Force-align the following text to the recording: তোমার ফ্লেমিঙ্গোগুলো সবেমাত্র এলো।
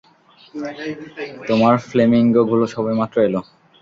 তোমার 1.49 1.75
ফ্লেমিঙ্গোগুলো 1.87 2.63
সবেমাত্র 2.75 3.17
এলো। 3.27 3.39